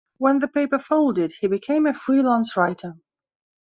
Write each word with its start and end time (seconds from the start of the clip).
When 0.17 0.39
the 0.39 0.47
paper 0.47 0.79
folded, 0.79 1.31
he 1.41 1.47
became 1.47 1.85
a 1.85 1.93
freelance 1.93 2.57
writer. 2.57 2.95